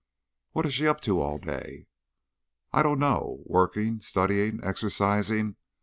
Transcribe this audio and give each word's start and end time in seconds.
"What 0.53 0.65
is 0.65 0.73
she 0.73 0.87
up 0.87 0.99
to 1.01 1.21
all 1.21 1.37
day?" 1.37 1.85
"I 2.73 2.81
don't 2.81 2.97
know. 2.97 3.43
Working, 3.45 3.99
studying, 4.01 4.59
exercising. 4.63 5.57